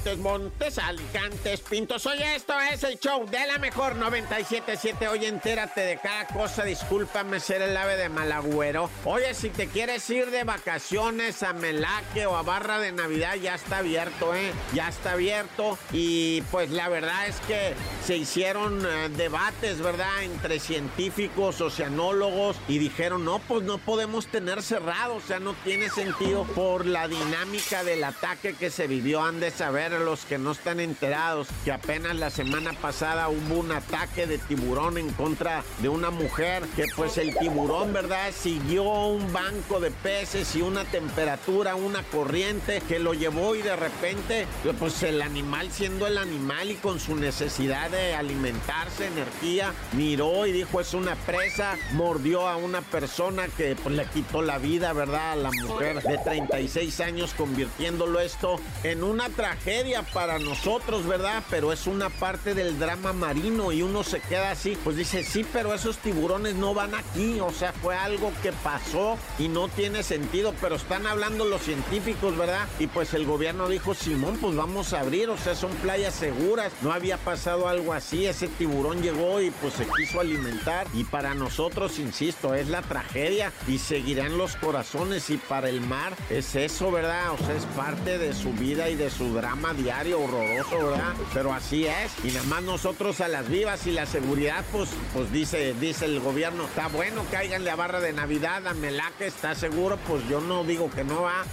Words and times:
Montes, 0.00 0.18
Montes, 0.18 0.78
Alicantes, 0.78 1.60
Pintos. 1.60 2.06
Oye, 2.06 2.34
esto 2.34 2.54
es 2.58 2.84
el 2.84 2.98
show 2.98 3.26
de 3.28 3.46
la 3.46 3.58
mejor 3.58 3.96
977. 3.96 5.08
Oye, 5.08 5.28
entérate 5.28 5.82
de 5.82 5.98
cada 5.98 6.26
cosa. 6.26 6.64
Discúlpame 6.64 7.38
ser 7.38 7.60
el 7.60 7.76
ave 7.76 7.98
de 7.98 8.08
Malagüero. 8.08 8.88
Oye, 9.04 9.34
si 9.34 9.50
te 9.50 9.66
quieres 9.66 10.08
ir 10.08 10.30
de 10.30 10.44
vacaciones 10.44 11.42
a 11.42 11.52
Melaque 11.52 12.24
o 12.24 12.34
a 12.34 12.40
Barra 12.40 12.78
de 12.78 12.92
Navidad, 12.92 13.34
ya 13.34 13.54
está 13.54 13.78
abierto, 13.78 14.34
¿eh? 14.34 14.52
Ya 14.72 14.88
está 14.88 15.12
abierto. 15.12 15.76
Y 15.92 16.40
pues 16.50 16.70
la 16.70 16.88
verdad 16.88 17.26
es 17.26 17.38
que 17.40 17.74
se 18.02 18.16
hicieron 18.16 18.86
eh, 18.86 19.10
debates, 19.10 19.82
¿verdad? 19.82 20.22
Entre 20.22 20.60
científicos, 20.60 21.60
oceanólogos. 21.60 22.56
Y 22.68 22.78
dijeron, 22.78 23.26
no, 23.26 23.38
pues 23.40 23.64
no 23.64 23.76
podemos 23.76 24.28
tener 24.28 24.62
cerrado. 24.62 25.16
O 25.16 25.20
sea, 25.20 25.40
no 25.40 25.52
tiene 25.62 25.90
sentido 25.90 26.44
por 26.54 26.86
la 26.86 27.06
dinámica 27.06 27.84
del 27.84 28.02
ataque 28.02 28.54
que 28.54 28.70
se 28.70 28.86
vivió. 28.86 29.22
Han 29.22 29.40
de 29.40 29.50
saber 29.50 29.89
los 29.98 30.24
que 30.24 30.38
no 30.38 30.52
están 30.52 30.80
enterados 30.80 31.48
que 31.64 31.72
apenas 31.72 32.16
la 32.16 32.30
semana 32.30 32.72
pasada 32.72 33.28
hubo 33.28 33.58
un 33.58 33.72
ataque 33.72 34.26
de 34.26 34.38
tiburón 34.38 34.98
en 34.98 35.10
contra 35.10 35.64
de 35.78 35.88
una 35.88 36.10
mujer 36.10 36.62
que 36.76 36.86
pues 36.94 37.18
el 37.18 37.36
tiburón, 37.36 37.92
¿verdad? 37.92 38.30
Siguió 38.32 38.84
un 38.84 39.32
banco 39.32 39.80
de 39.80 39.90
peces 39.90 40.54
y 40.54 40.62
una 40.62 40.84
temperatura, 40.84 41.74
una 41.74 42.02
corriente 42.04 42.82
que 42.86 42.98
lo 42.98 43.14
llevó 43.14 43.54
y 43.54 43.62
de 43.62 43.74
repente 43.74 44.46
pues 44.78 45.02
el 45.02 45.22
animal 45.22 45.70
siendo 45.72 46.06
el 46.06 46.18
animal 46.18 46.70
y 46.70 46.74
con 46.76 47.00
su 47.00 47.16
necesidad 47.16 47.90
de 47.90 48.14
alimentarse, 48.14 49.06
energía, 49.06 49.72
miró 49.92 50.46
y 50.46 50.52
dijo 50.52 50.80
es 50.80 50.94
una 50.94 51.16
presa, 51.16 51.76
mordió 51.92 52.48
a 52.48 52.56
una 52.56 52.82
persona 52.82 53.48
que 53.48 53.76
pues 53.76 53.94
le 53.94 54.04
quitó 54.06 54.42
la 54.42 54.58
vida, 54.58 54.92
¿verdad? 54.92 55.32
A 55.32 55.36
la 55.36 55.50
mujer 55.50 56.02
de 56.02 56.18
36 56.18 57.00
años 57.00 57.34
convirtiéndolo 57.34 58.20
esto 58.20 58.60
en 58.84 59.02
una 59.02 59.28
tragedia 59.30 59.79
para 60.12 60.38
nosotros, 60.38 61.06
¿verdad? 61.06 61.42
Pero 61.48 61.72
es 61.72 61.86
una 61.86 62.10
parte 62.10 62.54
del 62.54 62.78
drama 62.78 63.14
marino 63.14 63.72
y 63.72 63.80
uno 63.82 64.04
se 64.04 64.20
queda 64.20 64.50
así, 64.50 64.76
pues 64.84 64.96
dice, 64.96 65.24
sí, 65.24 65.44
pero 65.52 65.72
esos 65.72 65.96
tiburones 65.98 66.54
no 66.54 66.74
van 66.74 66.94
aquí, 66.94 67.40
o 67.40 67.50
sea, 67.50 67.72
fue 67.72 67.96
algo 67.96 68.30
que 68.42 68.52
pasó 68.52 69.16
y 69.38 69.48
no 69.48 69.68
tiene 69.68 70.02
sentido, 70.02 70.54
pero 70.60 70.76
están 70.76 71.06
hablando 71.06 71.46
los 71.46 71.62
científicos, 71.62 72.36
¿verdad? 72.36 72.68
Y 72.78 72.88
pues 72.88 73.14
el 73.14 73.24
gobierno 73.24 73.68
dijo, 73.68 73.94
Simón, 73.94 74.36
pues 74.38 74.54
vamos 74.54 74.92
a 74.92 75.00
abrir, 75.00 75.30
o 75.30 75.38
sea, 75.38 75.54
son 75.54 75.70
playas 75.76 76.14
seguras, 76.14 76.72
no 76.82 76.92
había 76.92 77.16
pasado 77.16 77.66
algo 77.66 77.94
así, 77.94 78.26
ese 78.26 78.48
tiburón 78.48 79.02
llegó 79.02 79.40
y 79.40 79.50
pues 79.50 79.74
se 79.74 79.86
quiso 79.96 80.20
alimentar 80.20 80.86
y 80.92 81.04
para 81.04 81.34
nosotros, 81.34 81.98
insisto, 81.98 82.54
es 82.54 82.68
la 82.68 82.82
tragedia 82.82 83.50
y 83.66 83.78
seguirán 83.78 84.36
los 84.36 84.56
corazones 84.56 85.30
y 85.30 85.38
para 85.38 85.70
el 85.70 85.80
mar 85.80 86.14
es 86.28 86.54
eso, 86.54 86.92
¿verdad? 86.92 87.32
O 87.32 87.38
sea, 87.38 87.54
es 87.54 87.64
parte 87.76 88.18
de 88.18 88.34
su 88.34 88.52
vida 88.52 88.90
y 88.90 88.94
de 88.94 89.10
su 89.10 89.32
drama 89.32 89.69
diario 89.74 90.20
horroroso, 90.20 90.90
¿verdad? 90.90 91.14
Pero 91.34 91.52
así 91.52 91.86
es. 91.86 92.12
Y 92.24 92.28
nada 92.28 92.44
más 92.46 92.62
nosotros 92.62 93.20
a 93.20 93.28
las 93.28 93.48
vivas 93.48 93.86
y 93.86 93.92
la 93.92 94.06
seguridad, 94.06 94.64
pues, 94.72 94.90
pues 95.12 95.32
dice, 95.32 95.74
dice 95.80 96.04
el 96.06 96.20
gobierno, 96.20 96.64
está 96.64 96.88
bueno, 96.88 97.24
cáiganle 97.30 97.70
a 97.70 97.76
barra 97.76 98.00
de 98.00 98.12
Navidad, 98.12 98.66
a 98.66 98.74
Melaque, 98.74 99.26
está 99.26 99.54
seguro, 99.54 99.98
pues 100.06 100.26
yo 100.28 100.40
no 100.40 100.64
digo 100.64 100.90
que 100.90 101.04
no 101.04 101.22
va. 101.22 101.44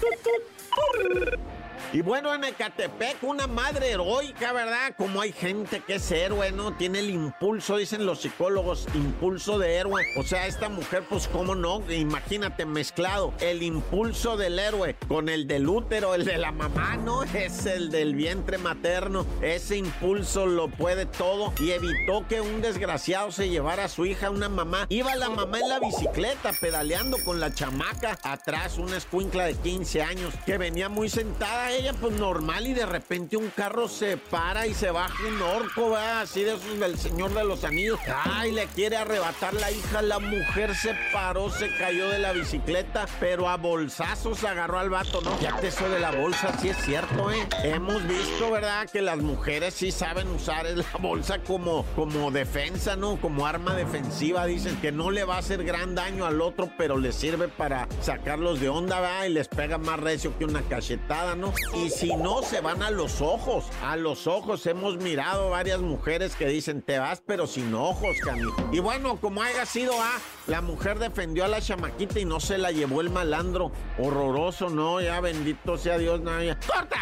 Y 1.94 2.02
bueno, 2.02 2.34
en 2.36 2.44
Ecatepec, 2.44 3.24
una 3.24 3.48
madre 3.48 3.92
heroica, 3.92 4.52
¿verdad? 4.52 4.94
Como 4.98 5.22
hay 5.22 5.32
gente 5.32 5.82
que 5.88 5.96
es 5.96 6.12
héroe, 6.12 6.52
¿no? 6.52 6.74
Tiene 6.74 7.00
el 7.00 7.10
impulso, 7.10 7.78
dicen 7.78 8.06
los 8.06 8.22
psicólogos, 8.22 8.88
impulso 8.94 9.58
de 9.58 9.76
héroe. 9.76 10.04
O 10.18 10.24
sea, 10.24 10.48
esta 10.48 10.68
mujer, 10.68 11.04
pues, 11.08 11.30
¿cómo 11.30 11.56
no? 11.56 11.82
Imagínate 11.90 12.66
mezclado. 12.66 13.34
El 13.40 13.64
impulso 13.64 14.36
del 14.36 14.60
héroe 14.60 14.98
con 15.08 15.30
el 15.30 15.48
del 15.48 15.70
útero, 15.70 16.14
el 16.14 16.26
de 16.26 16.38
la 16.38 16.52
mamá, 16.52 16.98
¿no? 16.98 17.24
Es 17.38 17.66
el 17.66 17.90
del 17.90 18.16
vientre 18.16 18.58
materno. 18.58 19.26
Ese 19.42 19.78
impulso 19.78 20.46
lo 20.46 20.68
puede 20.68 21.06
todo 21.06 21.54
y 21.60 21.72
evitó 21.72 22.28
que 22.28 22.42
un 22.42 22.62
desgraciado 22.62 23.32
se 23.32 23.48
llevara 23.48 23.86
a 23.86 23.90
su 23.90 24.06
hija, 24.06 24.30
una 24.30 24.50
mamá. 24.50 24.88
Iba 24.90 25.16
la 25.16 25.30
mamá 25.30 25.60
en 25.60 25.70
la 25.70 25.80
bicicleta 25.80 26.52
pedaleando 26.60 27.18
con 27.24 27.40
la 27.40 27.54
chamaca 27.54 28.20
atrás, 28.24 28.78
una 28.78 28.98
escuincla 28.98 29.46
de 29.46 29.56
15 29.56 30.02
años 30.02 30.34
que 30.46 30.58
venía 30.58 30.90
muy 30.90 31.08
sentada 31.08 31.77
ella 31.78 31.94
pues 31.94 32.20
normal 32.20 32.66
y 32.66 32.74
de 32.74 32.86
repente 32.86 33.38
un 33.38 33.50
carro 33.50 33.88
se 33.88 34.18
para 34.18 34.66
y 34.66 34.74
se 34.74 34.90
baja 34.90 35.16
un 35.28 35.42
orco, 35.42 35.92
va 35.92 36.22
así 36.22 36.44
de 36.44 36.56
esos 36.56 36.80
del 36.80 36.98
Señor 36.98 37.34
de 37.34 37.44
los 37.44 37.64
Anillos. 37.64 38.00
Ay, 38.26 38.52
le 38.52 38.66
quiere 38.68 38.98
arrebatar 38.98 39.54
la 39.54 39.72
hija, 39.72 40.02
la 40.02 40.20
mujer 40.20 40.76
se 40.76 40.96
paró, 41.14 41.50
se 41.52 41.76
cayó 41.78 42.10
de 42.10 42.20
la 42.20 42.34
bicicleta, 42.34 43.06
pero 43.20 43.48
a 43.50 43.58
bolsazos 43.58 44.44
agarró 44.44 44.80
al 44.80 44.90
vato, 44.90 45.22
¿no? 45.22 45.40
Ya 45.40 45.56
que 45.58 45.68
eso 45.68 45.88
de 45.90 46.00
la 46.00 46.12
bolsa 46.12 46.58
sí 46.60 46.70
es 46.70 46.78
cierto, 46.78 47.32
¿eh? 47.32 47.48
Hemos 47.64 48.06
visto, 48.08 48.52
¿verdad? 48.52 48.90
Que 48.90 49.02
las 49.02 49.18
mujeres 49.18 49.74
sí 49.76 49.92
saben 49.92 50.28
usar 50.30 50.66
la 50.66 50.86
bolsa 51.00 51.40
como, 51.40 51.86
como 51.96 52.32
defensa, 52.32 52.96
¿no? 52.96 53.18
Como 53.18 53.46
arma 53.46 53.76
defensiva, 53.76 54.46
dicen 54.46 54.76
que 54.82 54.92
no 54.92 55.12
le 55.12 55.24
va 55.24 55.36
a 55.36 55.40
hacer 55.40 55.64
gran 55.64 55.94
daño 55.96 56.26
al 56.26 56.42
otro, 56.42 56.72
pero 56.78 56.98
le 56.98 57.12
sirve 57.12 57.48
para 57.48 57.88
sacarlos 58.02 58.60
de 58.60 58.70
onda, 58.70 59.00
¿verdad? 59.00 59.26
Y 59.26 59.30
les 59.30 59.48
pega 59.48 59.78
más 59.78 60.00
recio 60.00 60.36
que 60.38 60.46
una 60.46 60.62
cachetada, 60.64 61.36
¿no? 61.36 61.54
Y 61.74 61.90
si 61.90 62.16
no, 62.16 62.42
se 62.42 62.62
van 62.62 62.82
a 62.82 62.92
los 62.92 63.22
ojos. 63.22 63.66
A 63.84 63.96
los 63.96 64.28
ojos 64.28 64.66
hemos 64.66 64.98
mirado 64.98 65.50
varias 65.50 65.80
mujeres 65.82 66.36
que 66.36 66.48
dicen, 66.48 66.82
te 66.82 67.00
vas 67.00 67.22
pero 67.26 67.48
sin 67.48 67.74
ojos, 67.74 68.18
Cami. 68.24 68.50
Y 68.72 68.80
bueno, 68.80 69.18
como 69.20 69.42
haya 69.42 69.66
sido, 69.66 69.94
ah, 70.00 70.18
la 70.48 70.62
mujer 70.62 71.00
defendió 71.00 71.46
a 71.46 71.48
la 71.48 71.62
chamaquita 71.62 72.20
y 72.20 72.26
no 72.26 72.40
se 72.40 72.58
la 72.58 72.72
llevó 72.72 73.02
el 73.02 73.10
malandro. 73.10 73.72
Horroroso, 73.98 74.70
¿no? 74.70 75.02
Ya 75.02 75.20
bendito 75.20 75.78
sea 75.78 75.98
Dios, 75.98 76.22
ya. 76.24 76.58
¡Corta! 76.60 76.98